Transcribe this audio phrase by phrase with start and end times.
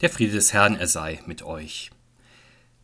[0.00, 1.90] Der Friede des Herrn, er sei mit euch.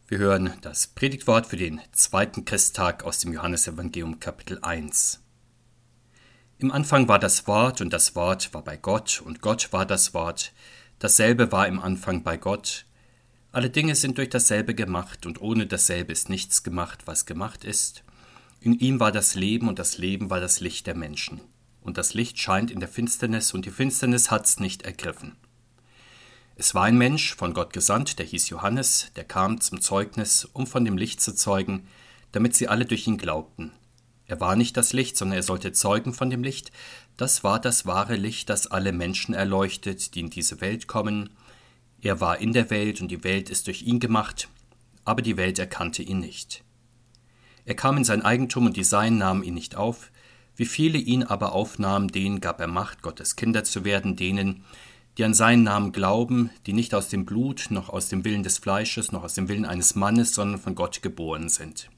[0.06, 5.22] Wir hören das Predigtwort für den zweiten Christtag aus dem Johannesevangelium Kapitel 1.
[6.58, 10.12] Im Anfang war das Wort und das Wort war bei Gott und Gott war das
[10.12, 10.52] Wort.
[10.98, 12.84] Dasselbe war im Anfang bei Gott.
[13.50, 18.04] Alle Dinge sind durch dasselbe gemacht und ohne dasselbe ist nichts gemacht, was gemacht ist.
[18.60, 21.40] In ihm war das Leben und das Leben war das Licht der Menschen.
[21.80, 25.38] Und das Licht scheint in der Finsternis und die Finsternis hat's nicht ergriffen.
[26.58, 30.66] Es war ein Mensch, von Gott gesandt, der hieß Johannes, der kam zum Zeugnis, um
[30.66, 31.86] von dem Licht zu zeugen,
[32.32, 33.72] damit sie alle durch ihn glaubten.
[34.26, 36.72] Er war nicht das Licht, sondern er sollte zeugen von dem Licht.
[37.18, 41.28] Das war das wahre Licht, das alle Menschen erleuchtet, die in diese Welt kommen.
[42.00, 44.48] Er war in der Welt und die Welt ist durch ihn gemacht,
[45.04, 46.64] aber die Welt erkannte ihn nicht.
[47.66, 50.10] Er kam in sein Eigentum und die Seinen nahmen ihn nicht auf.
[50.56, 54.64] Wie viele ihn aber aufnahmen, denen gab er Macht, Gottes Kinder zu werden, denen,
[55.18, 58.58] die an seinen Namen glauben, die nicht aus dem Blut, noch aus dem Willen des
[58.58, 61.88] Fleisches, noch aus dem Willen eines Mannes, sondern von Gott geboren sind.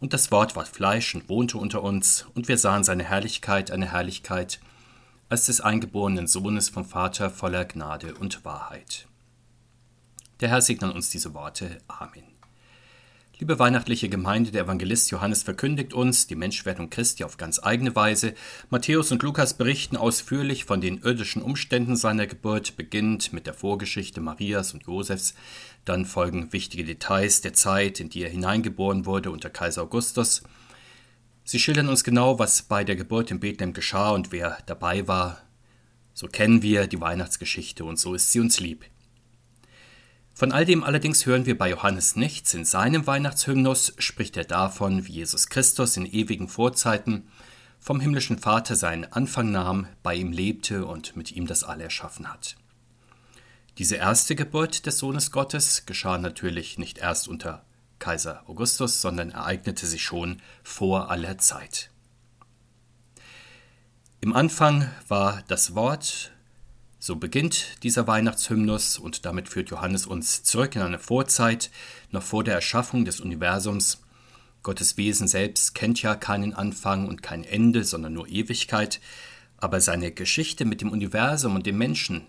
[0.00, 3.92] Und das Wort ward Fleisch und wohnte unter uns, und wir sahen seine Herrlichkeit, eine
[3.92, 4.60] Herrlichkeit
[5.28, 9.06] als des eingeborenen Sohnes vom Vater voller Gnade und Wahrheit.
[10.40, 11.80] Der Herr segne uns diese Worte.
[11.88, 12.37] Amen.
[13.40, 18.34] Liebe weihnachtliche Gemeinde, der Evangelist Johannes verkündigt uns die Menschwerdung Christi auf ganz eigene Weise.
[18.68, 24.20] Matthäus und Lukas berichten ausführlich von den irdischen Umständen seiner Geburt, beginnend mit der Vorgeschichte
[24.20, 25.34] Marias und Josefs.
[25.84, 30.42] Dann folgen wichtige Details der Zeit, in die er hineingeboren wurde unter Kaiser Augustus.
[31.44, 35.40] Sie schildern uns genau, was bei der Geburt in Bethlehem geschah und wer dabei war.
[36.12, 38.84] So kennen wir die Weihnachtsgeschichte und so ist sie uns lieb.
[40.38, 42.54] Von all dem allerdings hören wir bei Johannes nichts.
[42.54, 47.26] In seinem Weihnachtshymnus spricht er davon, wie Jesus Christus in ewigen Vorzeiten
[47.80, 52.32] vom himmlischen Vater seinen Anfang nahm, bei ihm lebte und mit ihm das All erschaffen
[52.32, 52.54] hat.
[53.78, 57.64] Diese erste Geburt des Sohnes Gottes geschah natürlich nicht erst unter
[57.98, 61.90] Kaiser Augustus, sondern ereignete sich schon vor aller Zeit.
[64.20, 66.30] Im Anfang war das Wort,
[66.98, 71.70] so beginnt dieser Weihnachtshymnus und damit führt Johannes uns zurück in eine Vorzeit,
[72.10, 74.02] noch vor der Erschaffung des Universums.
[74.62, 79.00] Gottes Wesen selbst kennt ja keinen Anfang und kein Ende, sondern nur Ewigkeit,
[79.56, 82.26] aber seine Geschichte mit dem Universum und dem Menschen,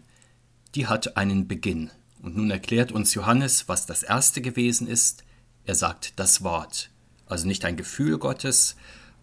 [0.75, 1.89] die hat einen Beginn.
[2.21, 5.23] Und nun erklärt uns Johannes, was das Erste gewesen ist.
[5.65, 6.91] Er sagt das Wort,
[7.25, 8.75] also nicht ein Gefühl Gottes,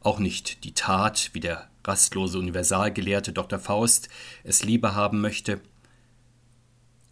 [0.06, 3.58] auch nicht die Tat, wie der rastlose Universalgelehrte Dr.
[3.58, 4.08] Faust
[4.44, 5.60] es lieber haben möchte.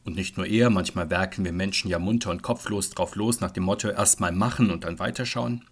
[0.05, 3.51] Und nicht nur er, manchmal werken wir Menschen ja munter und kopflos drauf los nach
[3.51, 5.65] dem Motto erst mal machen und dann weiterschauen.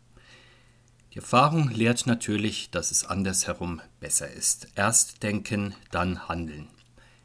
[1.12, 4.68] Die Erfahrung lehrt natürlich, dass es andersherum besser ist.
[4.74, 6.68] Erst denken, dann handeln.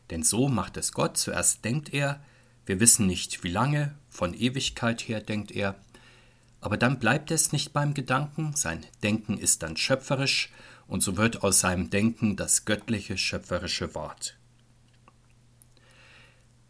[0.09, 1.17] Denn so macht es Gott.
[1.17, 2.19] Zuerst denkt er,
[2.65, 5.75] wir wissen nicht wie lange, von Ewigkeit her denkt er,
[6.67, 10.51] aber dann bleibt es nicht beim Gedanken, sein Denken ist dann schöpferisch
[10.85, 14.35] und so wird aus seinem Denken das göttliche schöpferische Wort.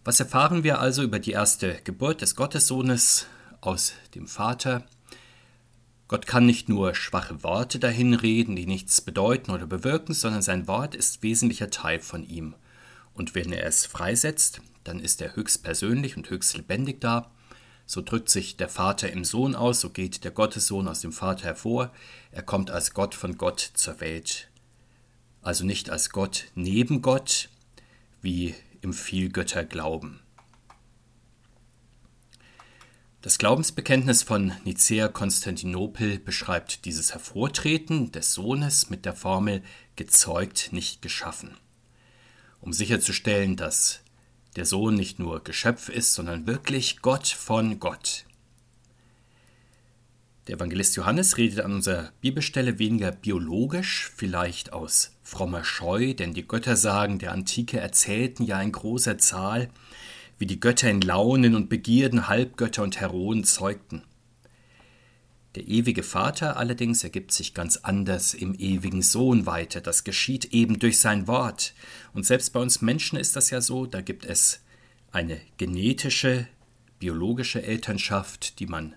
[0.03, 3.25] Was erfahren wir also über die erste Geburt des Gottessohnes
[3.59, 4.86] aus dem Vater?
[6.07, 10.94] Gott kann nicht nur schwache Worte dahinreden, die nichts bedeuten oder bewirken, sondern sein Wort
[10.94, 12.53] ist wesentlicher Teil von ihm.
[13.16, 17.31] Und wenn er es freisetzt, dann ist er höchst persönlich und höchst lebendig da
[17.88, 21.46] so drückt sich der Vater im Sohn aus, so geht der Gottessohn aus dem Vater
[21.46, 21.92] hervor.
[22.31, 24.50] Er kommt als Gott von Gott zur Welt.
[25.42, 27.50] Also nicht als Gott neben Gott,
[28.22, 30.20] wie im Vielgötterglauben.
[33.22, 39.64] Das Glaubensbekenntnis von Nicäa-Konstantinopel beschreibt dieses Hervortreten des Sohnes mit der Formel
[39.96, 41.56] gezeugt, nicht geschaffen.
[42.59, 44.02] Um sicherzustellen, dass
[44.57, 48.25] der Sohn nicht nur Geschöpf ist, sondern wirklich Gott von Gott.
[50.47, 56.47] Der Evangelist Johannes redet an unserer Bibelstelle weniger biologisch, vielleicht aus frommer Scheu, denn die
[56.47, 59.69] Göttersagen der Antike erzählten ja in großer Zahl,
[60.39, 64.01] wie die Götter in Launen und Begierden Halbgötter und Heroen zeugten.
[65.57, 69.81] Der ewige Vater allerdings ergibt sich ganz anders im ewigen Sohn weiter.
[69.81, 71.74] Das geschieht eben durch sein Wort.
[72.13, 74.62] Und selbst bei uns Menschen ist das ja so, da gibt es
[75.09, 76.48] eine genetische,
[77.00, 78.94] biologische Elternschaft, die man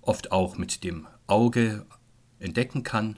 [0.00, 1.84] oft auch mit dem Auge
[2.38, 3.16] entdecken kann.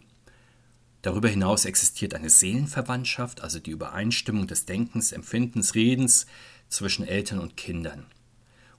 [1.02, 6.26] Darüber hinaus existiert eine Seelenverwandtschaft, also die Übereinstimmung des Denkens, Empfindens, Redens
[6.68, 8.06] zwischen Eltern und Kindern.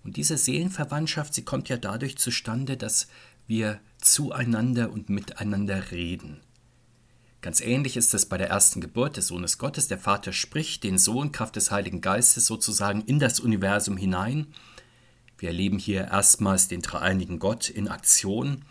[0.04, 3.08] Und diese Seelenverwandtschaft, sie kommt ja dadurch zustande, dass
[3.50, 6.40] wir zueinander und miteinander reden.
[7.42, 9.88] Ganz ähnlich ist es bei der ersten Geburt des Sohnes Gottes.
[9.88, 14.48] Der Vater spricht den Sohn Kraft des Heiligen Geistes sozusagen in das Universum hinein.
[15.38, 18.66] Wir erleben hier erstmals den dreieinigen Gott in Aktion.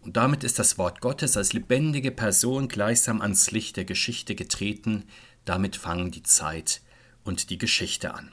[0.00, 5.04] Und damit ist das Wort Gottes als lebendige Person gleichsam ans Licht der Geschichte getreten.
[5.44, 6.80] Damit fangen die Zeit
[7.24, 8.32] und die Geschichte an.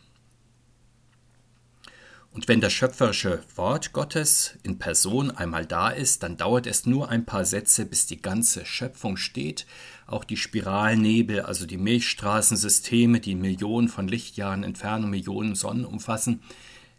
[2.36, 7.08] Und wenn das schöpferische Wort Gottes in Person einmal da ist, dann dauert es nur
[7.08, 9.66] ein paar Sätze, bis die ganze Schöpfung steht.
[10.06, 16.42] Auch die Spiralnebel, also die Milchstraßensysteme, die Millionen von Lichtjahren Entfernung, Millionen Sonnen umfassen,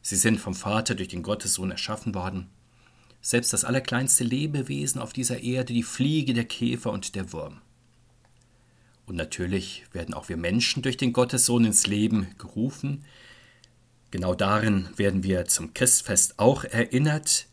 [0.01, 2.49] sie sind vom Vater durch den Gottessohn erschaffen worden.
[3.21, 7.61] Selbst das allerkleinste Lebewesen auf dieser Erde, die Fliege, der Käfer und der Wurm.
[9.05, 13.05] Und natürlich werden auch wir Menschen durch den Gottessohn ins Leben gerufen,
[14.11, 17.47] Genau darin werden wir zum Christfest auch erinnert,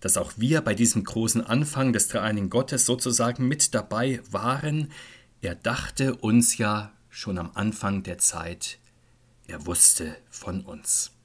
[0.00, 4.92] dass auch wir bei diesem großen Anfang des dreieinigen Gottes sozusagen mit dabei waren.
[5.40, 8.78] Er dachte uns ja schon am Anfang der Zeit,
[9.46, 11.17] er wusste von uns.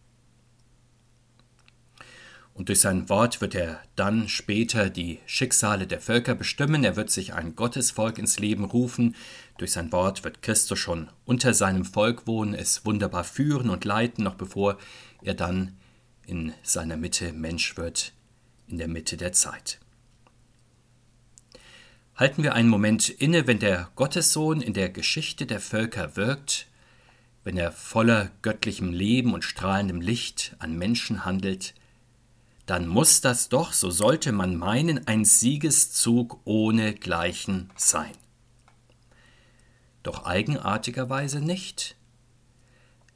[2.54, 6.84] Und durch sein Wort wird er dann später die Schicksale der Völker bestimmen.
[6.84, 9.16] Er wird sich ein Gottesvolk ins Leben rufen.
[9.58, 14.24] Durch sein Wort wird Christus schon unter seinem Volk wohnen, es wunderbar führen und leiten,
[14.24, 14.78] noch bevor
[15.24, 15.78] er dann
[16.28, 18.14] in seiner Mitte Mensch wird,
[18.68, 19.80] in der Mitte der Zeit.
[22.16, 26.68] Halten wir einen Moment inne, wenn der Gottessohn in der Geschichte der Völker wirkt,
[27.44, 31.74] wenn er voller göttlichem Leben und strahlendem Licht an Menschen handelt,
[32.65, 38.13] dann muss das doch, so sollte man meinen, ein Siegeszug ohne Gleichen sein.
[40.01, 41.95] Doch eigenartigerweise nicht.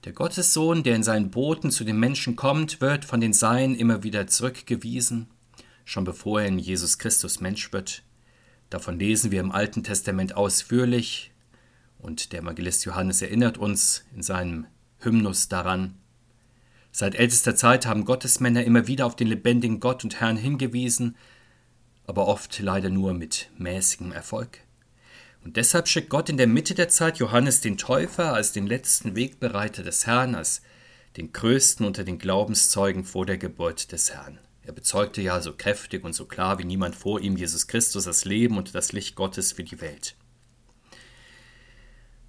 [0.03, 4.03] Der Gottessohn, der in seinen Boten zu den Menschen kommt, wird von den Seinen immer
[4.03, 5.27] wieder zurückgewiesen,
[5.85, 8.03] schon bevor er in Jesus Christus Mensch wird.
[8.69, 11.31] Davon lesen wir im Alten Testament ausführlich,
[11.99, 14.67] und der Evangelist Johannes erinnert uns in seinem
[14.99, 15.95] Hymnus daran.
[16.91, 21.15] Seit ältester Zeit haben Gottesmänner immer wieder auf den lebendigen Gott und Herrn hingewiesen,
[22.05, 24.59] aber oft leider nur mit mäßigem Erfolg.
[25.43, 29.15] Und deshalb schickt Gott in der Mitte der Zeit Johannes den Täufer als den letzten
[29.15, 30.61] Wegbereiter des Herrn, als
[31.15, 34.39] den größten unter den Glaubenszeugen vor der Geburt des Herrn.
[34.63, 38.25] Er bezeugte ja so kräftig und so klar wie niemand vor ihm Jesus Christus das
[38.25, 40.15] Leben und das Licht Gottes für die Welt.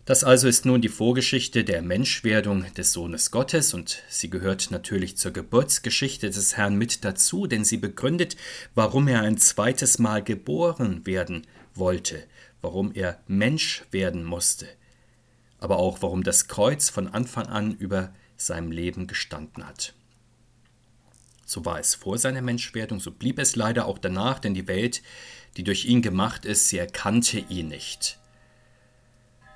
[0.09, 5.19] Das also ist nun die Vorgeschichte der Menschwerdung des Sohnes Gottes und sie gehört natürlich
[5.19, 8.35] zur Geburtsgeschichte des Herrn mit dazu, denn sie begründet,
[8.75, 12.25] warum er ein zweites Mal geboren werden wollte,
[12.63, 14.67] warum er Mensch werden musste,
[15.61, 19.93] aber auch warum das Kreuz von Anfang an über seinem Leben gestanden hat.
[21.45, 25.03] So war es vor seiner Menschwerdung, so blieb es leider auch danach, denn die Welt,
[25.59, 28.18] die durch ihn gemacht ist, sie erkannte ihn nicht.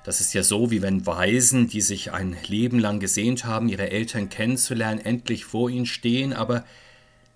[0.03, 3.89] Das ist ja so, wie wenn Waisen, die sich ein Leben lang gesehnt haben, ihre
[3.89, 6.65] Eltern kennenzulernen, endlich vor ihnen stehen, aber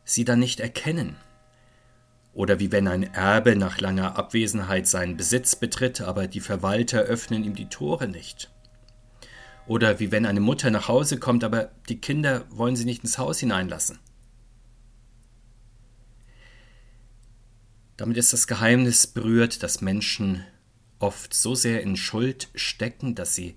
[0.04, 1.16] sie dann nicht erkennen.
[2.34, 7.44] Oder wie wenn ein Erbe nach langer Abwesenheit seinen Besitz betritt, aber die Verwalter öffnen
[7.44, 8.52] ihm die Tore nicht.
[9.66, 13.18] Oder wie wenn eine Mutter nach Hause kommt, aber die Kinder wollen sie nicht ins
[13.18, 14.00] Haus hineinlassen.
[17.96, 20.46] Damit ist das Geheimnis berührt, dass Menschen
[21.00, 23.56] oft so sehr in Schuld stecken, dass sie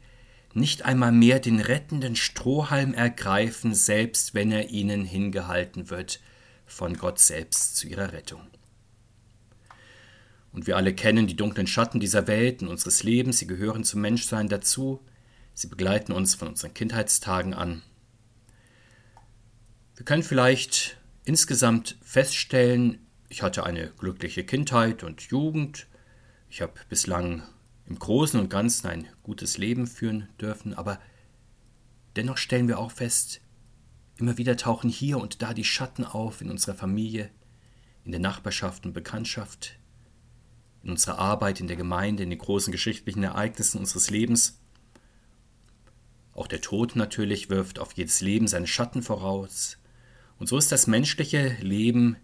[0.53, 6.21] nicht einmal mehr den rettenden Strohhalm ergreifen, selbst wenn er ihnen hingehalten wird
[6.67, 8.43] von Gott selbst zu ihrer Rettung.
[10.53, 14.01] Und wir alle kennen die dunklen Schatten dieser Welt und unseres Lebens, sie gehören zum
[14.01, 15.01] Menschsein dazu,
[15.55, 17.83] sie begleiten uns von unseren Kindheitstagen an.
[19.95, 25.87] Wir können vielleicht insgesamt feststellen, ich hatte eine glückliche Kindheit und Jugend,
[26.51, 27.45] ich habe bislang
[27.87, 31.01] im Großen und Ganzen ein gutes Leben führen dürfen, aber
[32.17, 33.41] dennoch stellen wir auch fest,
[34.19, 37.31] immer wieder tauchen hier und da die Schatten auf in unserer Familie,
[38.05, 39.79] in der Nachbarschaft und Bekanntschaft,
[40.83, 44.59] in unserer Arbeit, in der Gemeinde, in den großen geschichtlichen Ereignissen unseres Lebens.
[46.33, 49.79] Auch der Tod natürlich wirft auf jedes Leben seine Schatten voraus.
[50.39, 52.17] Und so ist das menschliche Leben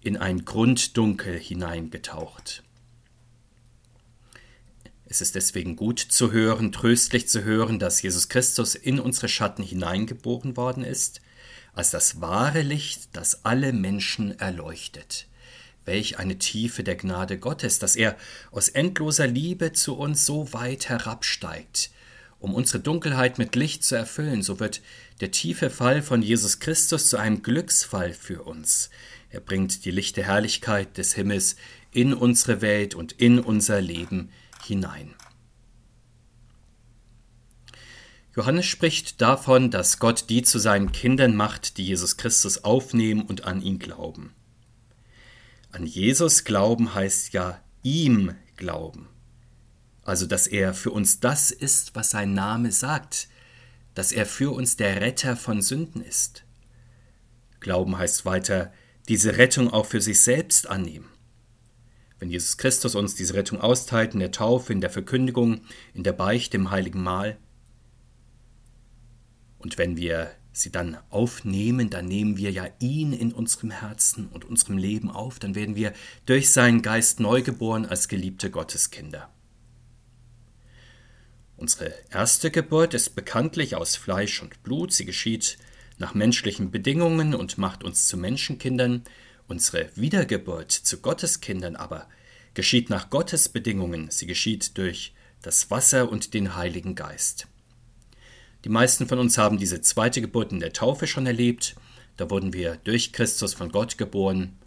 [0.00, 2.62] in ein Grunddunkel hineingetaucht.
[5.12, 9.64] Es ist deswegen gut zu hören, tröstlich zu hören, dass Jesus Christus in unsere Schatten
[9.64, 11.20] hineingeboren worden ist,
[11.72, 15.26] als das wahre Licht, das alle Menschen erleuchtet.
[15.84, 18.16] Welch eine Tiefe der Gnade Gottes, dass er
[18.52, 21.90] aus endloser Liebe zu uns so weit herabsteigt,
[22.38, 24.80] um unsere Dunkelheit mit Licht zu erfüllen, so wird
[25.20, 28.90] der tiefe Fall von Jesus Christus zu einem Glücksfall für uns.
[29.30, 31.56] Er bringt die lichte Herrlichkeit des Himmels
[31.90, 34.30] in unsere Welt und in unser Leben
[34.64, 35.14] hinein.
[38.36, 43.44] Johannes spricht davon, dass Gott die zu seinen Kindern macht, die Jesus Christus aufnehmen und
[43.44, 44.32] an ihn glauben.
[45.72, 49.08] An Jesus glauben heißt ja ihm glauben.
[50.02, 53.28] Also, dass er für uns das ist, was sein Name sagt,
[53.94, 56.44] dass er für uns der Retter von Sünden ist.
[57.58, 58.72] Glauben heißt weiter,
[59.08, 61.09] diese Rettung auch für sich selbst annehmen.
[62.20, 65.62] Wenn Jesus Christus uns diese Rettung austeilt in der Taufe, in der Verkündigung,
[65.94, 67.38] in der Beichte, im heiligen Mahl,
[69.58, 74.44] und wenn wir sie dann aufnehmen, dann nehmen wir ja ihn in unserem Herzen und
[74.44, 75.92] unserem Leben auf, dann werden wir
[76.26, 79.30] durch seinen Geist neugeboren als geliebte Gotteskinder.
[81.56, 85.58] Unsere erste Geburt ist bekanntlich aus Fleisch und Blut, sie geschieht
[85.98, 89.04] nach menschlichen Bedingungen und macht uns zu Menschenkindern,
[89.50, 92.08] unsere Wiedergeburt zu Gotteskindern aber
[92.54, 97.46] geschieht nach Gottes Bedingungen, sie geschieht durch das Wasser und den Heiligen Geist.
[98.64, 101.76] Die meisten von uns haben diese zweite Geburt in der Taufe schon erlebt.
[102.16, 104.58] Da wurden wir durch Christus von Gott geboren.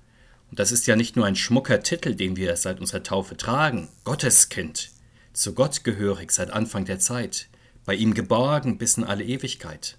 [0.50, 3.90] Und das ist ja nicht nur ein schmucker Titel, den wir seit unserer Taufe tragen,
[4.04, 4.90] Gotteskind,
[5.34, 7.50] zu Gott gehörig seit Anfang der Zeit,
[7.86, 9.98] bei ihm geborgen bis in alle Ewigkeit.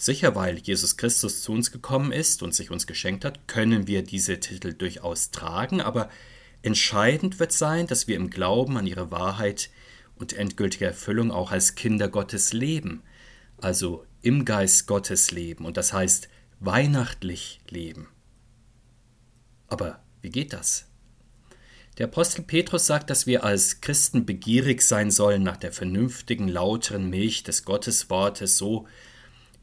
[0.00, 4.02] Sicher, weil Jesus Christus zu uns gekommen ist und sich uns geschenkt hat, können wir
[4.02, 6.08] diese Titel durchaus tragen, aber
[6.62, 9.68] entscheidend wird sein, dass wir im Glauben an ihre Wahrheit
[10.14, 13.02] und endgültige Erfüllung auch als Kinder Gottes leben,
[13.58, 16.30] also im Geist Gottes leben, und das heißt
[16.60, 18.08] weihnachtlich leben.
[19.66, 20.86] Aber wie geht das?
[21.98, 27.10] Der Apostel Petrus sagt, dass wir als Christen begierig sein sollen nach der vernünftigen, lauteren
[27.10, 28.88] Milch des Gotteswortes, so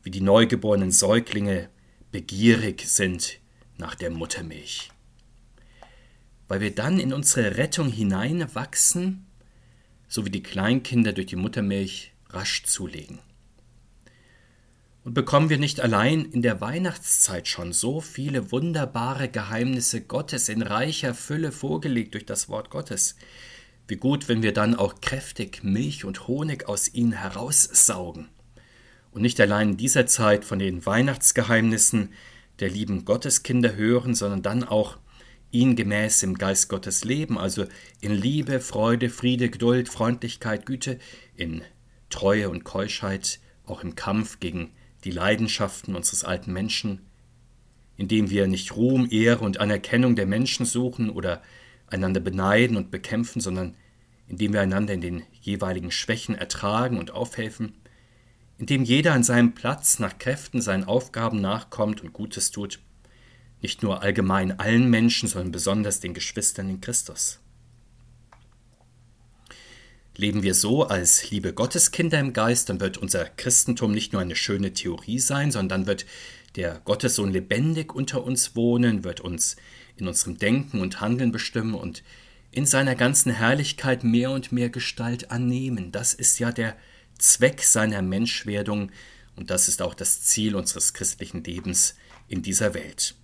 [0.03, 1.69] wie die neugeborenen Säuglinge
[2.11, 3.39] begierig sind
[3.77, 4.91] nach der Muttermilch.
[6.47, 9.27] Weil wir dann in unsere Rettung hineinwachsen
[10.07, 13.19] so wie die Kleinkinder durch die Muttermilch rasch zulegen.
[15.03, 20.61] Und bekommen wir nicht allein in der Weihnachtszeit schon so viele wunderbare Geheimnisse Gottes in
[20.61, 23.15] reicher Fülle vorgelegt durch das Wort Gottes?
[23.87, 28.27] Wie gut, wenn wir dann auch kräftig Milch und Honig aus ihnen heraussaugen.
[29.17, 32.13] Und nicht allein in dieser Zeit von den Weihnachtsgeheimnissen
[32.59, 34.97] der lieben Gotteskinder hören, sondern dann auch
[35.49, 37.65] ihn gemäß im Geist Gottes leben, also
[37.99, 40.99] in Liebe, Freude, Friede, Geduld, Freundlichkeit, Güte,
[41.35, 41.63] in
[42.11, 44.69] Treue und Keuschheit, auch im Kampf gegen
[45.03, 47.01] die Leidenschaften unseres alten Menschen,
[47.95, 51.41] indem wir nicht Ruhm, Ehre und Anerkennung der Menschen suchen oder
[51.87, 53.73] einander beneiden und bekämpfen, sondern
[54.27, 57.73] indem wir einander in den jeweiligen Schwächen ertragen und aufhelfen,
[58.57, 62.79] indem jeder an seinem Platz nach Kräften seinen Aufgaben nachkommt und Gutes tut,
[63.61, 67.39] nicht nur allgemein allen Menschen, sondern besonders den Geschwistern in Christus.
[70.15, 74.35] Leben wir so als liebe Gotteskinder im Geist, dann wird unser Christentum nicht nur eine
[74.35, 76.05] schöne Theorie sein, sondern dann wird
[76.55, 79.57] der Gottessohn lebendig unter uns wohnen, wird uns
[79.95, 82.03] in unserem Denken und Handeln bestimmen und
[82.51, 85.91] in seiner ganzen Herrlichkeit mehr und mehr Gestalt annehmen.
[85.91, 86.75] Das ist ja der
[87.17, 88.91] Zweck seiner Menschwerdung
[89.35, 91.95] und das ist auch das Ziel unseres christlichen Lebens
[92.27, 93.15] in dieser Welt.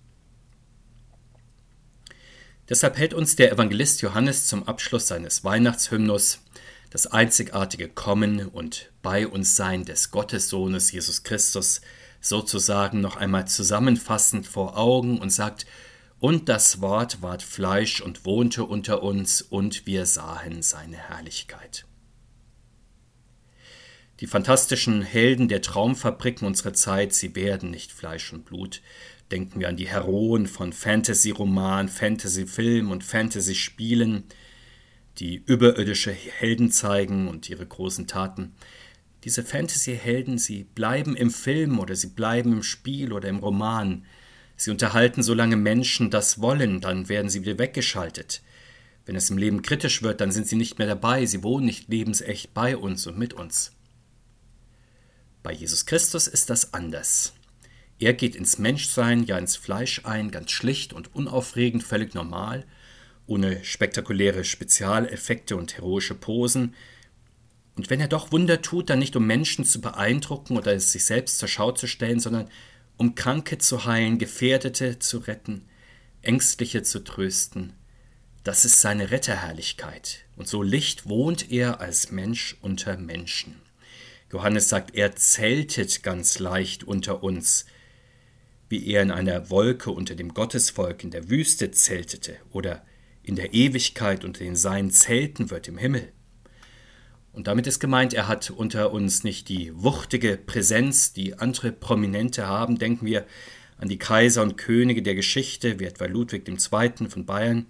[2.68, 6.40] Deshalb hält uns der Evangelist Johannes zum Abschluss seines Weihnachtshymnus
[6.88, 11.80] das einzigartige Kommen und bei uns Sein des Gottessohnes Jesus Christus
[12.20, 15.66] sozusagen noch einmal zusammenfassend vor Augen und sagt,
[16.20, 21.84] und das Wort ward Fleisch und wohnte unter uns, und wir sahen seine Herrlichkeit.
[24.24, 28.80] Die fantastischen Helden der Traumfabriken unserer Zeit, sie werden nicht Fleisch und Blut,
[29.30, 34.24] Denken wir an die Heroen von Fantasy-Roman, Fantasy-Film und Fantasy-Spielen,
[35.18, 38.54] die überirdische Helden zeigen und ihre großen Taten.
[39.24, 44.06] Diese Fantasy-Helden, sie bleiben im Film oder sie bleiben im Spiel oder im Roman.
[44.56, 48.40] Sie unterhalten solange Menschen das wollen, dann werden sie wieder weggeschaltet.
[49.04, 51.90] Wenn es im Leben kritisch wird, dann sind sie nicht mehr dabei, sie wohnen nicht
[51.90, 53.72] lebensecht bei uns und mit uns.
[55.44, 57.34] Bei Jesus Christus ist das anders.
[57.98, 62.64] Er geht ins Menschsein, ja ins Fleisch ein, ganz schlicht und unaufregend, völlig normal,
[63.26, 66.74] ohne spektakuläre Spezialeffekte und heroische Posen.
[67.76, 71.04] Und wenn er doch Wunder tut, dann nicht um Menschen zu beeindrucken oder es sich
[71.04, 72.48] selbst zur Schau zu stellen, sondern
[72.96, 75.66] um Kranke zu heilen, Gefährdete zu retten,
[76.22, 77.74] Ängstliche zu trösten.
[78.44, 80.24] Das ist seine Retterherrlichkeit.
[80.36, 83.60] Und so Licht wohnt er als Mensch unter Menschen.
[84.34, 87.66] Johannes sagt, er zeltet ganz leicht unter uns,
[88.68, 92.84] wie er in einer Wolke unter dem Gottesvolk in der Wüste zeltete oder
[93.22, 96.12] in der Ewigkeit unter den Seinen zelten wird im Himmel.
[97.32, 102.48] Und damit ist gemeint, er hat unter uns nicht die wuchtige Präsenz, die andere Prominente
[102.48, 102.76] haben.
[102.76, 103.26] Denken wir
[103.78, 107.08] an die Kaiser und Könige der Geschichte, wie etwa Ludwig II.
[107.08, 107.66] von Bayern,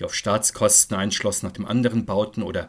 [0.00, 2.68] die auf Staatskosten ein Schloss nach dem anderen bauten, oder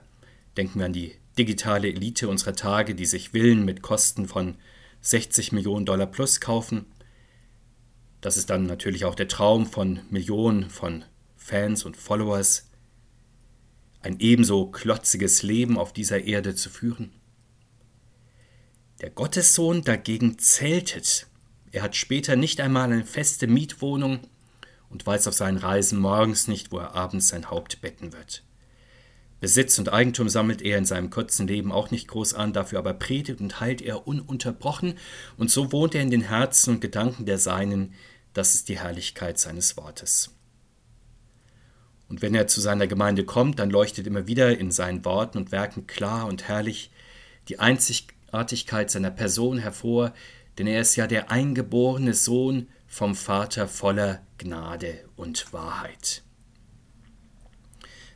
[0.55, 4.55] denken wir an die digitale Elite unserer Tage, die sich Villen mit Kosten von
[5.01, 6.85] 60 Millionen Dollar plus kaufen.
[8.21, 12.69] Das ist dann natürlich auch der Traum von Millionen von Fans und Followers,
[14.01, 17.11] ein ebenso klotziges Leben auf dieser Erde zu führen.
[19.01, 21.27] Der Gottessohn dagegen zeltet.
[21.71, 24.21] Er hat später nicht einmal eine feste Mietwohnung
[24.89, 28.44] und weiß auf seinen Reisen morgens nicht, wo er abends sein Haupt betten wird.
[29.39, 32.93] Besitz und Eigentum sammelt er in seinem kurzen Leben auch nicht groß an, dafür aber
[32.93, 34.95] predigt und heilt er ununterbrochen,
[35.37, 37.93] und so wohnt er in den Herzen und Gedanken der Seinen,
[38.33, 40.31] das ist die Herrlichkeit seines Wortes.
[42.07, 45.51] Und wenn er zu seiner Gemeinde kommt, dann leuchtet immer wieder in seinen Worten und
[45.51, 46.91] Werken klar und herrlich
[47.47, 50.13] die Einzigartigkeit seiner Person hervor,
[50.57, 56.24] denn er ist ja der eingeborene Sohn vom Vater voller Gnade und Wahrheit.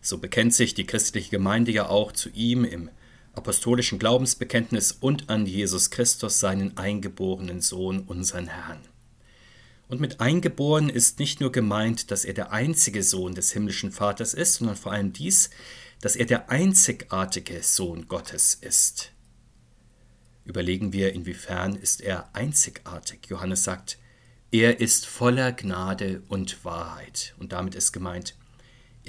[0.01, 2.89] So bekennt sich die christliche Gemeinde ja auch zu ihm im
[3.34, 8.79] apostolischen Glaubensbekenntnis und an Jesus Christus, seinen eingeborenen Sohn, unseren Herrn.
[9.88, 14.34] Und mit eingeboren ist nicht nur gemeint, dass er der einzige Sohn des himmlischen Vaters
[14.34, 15.50] ist, sondern vor allem dies,
[16.00, 19.12] dass er der einzigartige Sohn Gottes ist.
[20.46, 23.27] Überlegen wir, inwiefern ist er einzigartig.
[23.27, 23.98] Johannes sagt,
[24.51, 27.36] er ist voller Gnade und Wahrheit.
[27.38, 28.36] Und damit ist gemeint,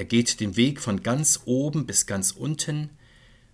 [0.01, 2.89] er geht den Weg von ganz oben bis ganz unten,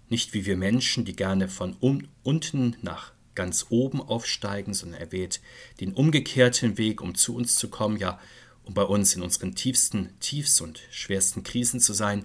[0.09, 5.11] nicht wie wir Menschen, die gerne von um, unten nach ganz oben aufsteigen, sondern er
[5.11, 5.41] wählt
[5.81, 8.21] den umgekehrten Weg, um zu uns zu kommen, ja,
[8.62, 12.25] um bei uns in unseren tiefsten Tiefs und schwersten Krisen zu sein.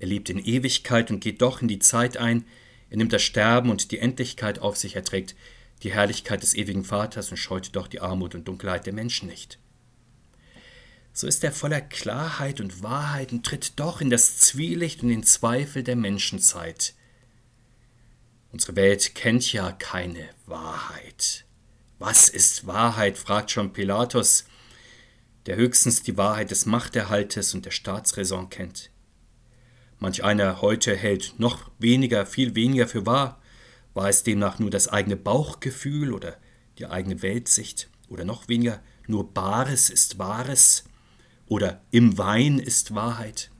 [0.00, 2.44] Er lebt in Ewigkeit und geht doch in die Zeit ein.
[2.90, 5.36] Er nimmt das Sterben und die Endlichkeit auf sich, er trägt
[5.84, 9.60] die Herrlichkeit des ewigen Vaters und scheut doch die Armut und Dunkelheit der Menschen nicht
[11.18, 15.24] so ist er voller Klarheit und Wahrheit und tritt doch in das Zwielicht und den
[15.24, 16.94] Zweifel der Menschenzeit.
[18.52, 21.44] Unsere Welt kennt ja keine Wahrheit.
[21.98, 23.18] Was ist Wahrheit?
[23.18, 24.44] fragt schon Pilatus,
[25.46, 28.92] der höchstens die Wahrheit des Machterhaltes und der Staatsräson kennt.
[29.98, 33.42] Manch einer heute hält noch weniger, viel weniger für wahr.
[33.92, 36.36] War es demnach nur das eigene Bauchgefühl oder
[36.78, 40.84] die eigene Weltsicht oder noch weniger nur Bares ist Wahres?
[41.48, 43.50] Oder im Wein ist Wahrheit.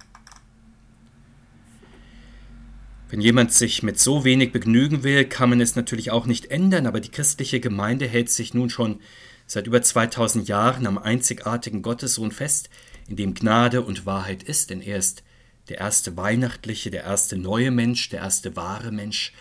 [3.11, 6.87] Wenn jemand sich mit so wenig begnügen will, kann man es natürlich auch nicht ändern,
[6.87, 9.01] aber die christliche Gemeinde hält sich nun schon
[9.47, 12.69] seit über 2000 Jahren am einzigartigen Gottessohn fest,
[13.09, 15.23] in dem Gnade und Wahrheit ist, denn er ist
[15.71, 19.33] der erste weihnachtliche, der erste neue Mensch, der erste wahre Mensch.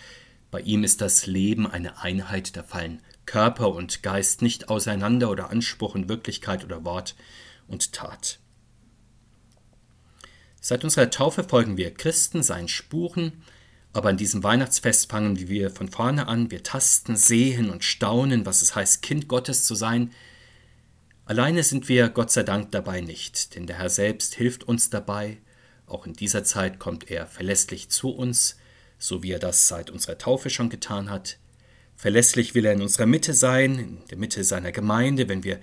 [0.49, 5.49] Bei ihm ist das Leben eine Einheit, da fallen Körper und Geist nicht auseinander oder
[5.49, 7.15] Anspruch und Wirklichkeit oder Wort
[7.67, 8.39] und Tat.
[10.61, 13.43] Seit unserer Taufe folgen wir Christen seinen Spuren,
[13.93, 18.61] aber an diesem Weihnachtsfest fangen wir von vorne an, wir tasten, sehen und staunen, was
[18.61, 20.11] es heißt, Kind Gottes zu sein.
[21.25, 25.37] Alleine sind wir Gott sei Dank dabei nicht, denn der Herr selbst hilft uns dabei.
[25.85, 28.57] Auch in dieser Zeit kommt er verlässlich zu uns,
[28.99, 31.37] so wie er das seit unserer Taufe schon getan hat.
[31.95, 35.59] Verlässlich will er in unserer Mitte sein, in der Mitte seiner Gemeinde, wenn wir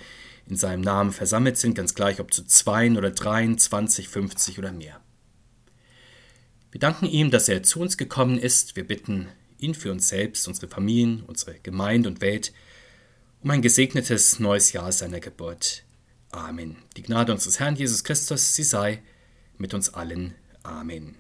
[0.47, 4.73] in seinem Namen versammelt sind, ganz gleich ob zu zweien oder dreien, zwanzig, fünfzig oder
[4.73, 5.01] mehr.
[6.71, 8.77] Wir danken ihm, dass er zu uns gekommen ist.
[8.77, 9.29] Wir bitten
[9.59, 12.53] ihn für uns selbst, unsere Familien, unsere Gemeinde und Welt
[13.41, 15.85] um ein gesegnetes neues Jahr seiner Geburt.
[16.31, 16.77] Amen.
[16.97, 19.03] Die Gnade unseres Herrn Jesus Christus, sie sei
[19.59, 20.35] mit uns allen.
[20.63, 21.17] Amen.